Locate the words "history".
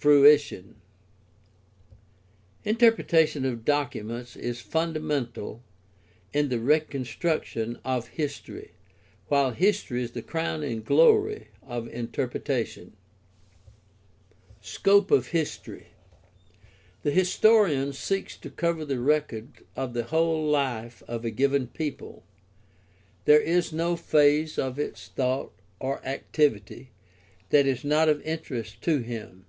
8.10-8.70, 9.50-10.04, 15.32-15.88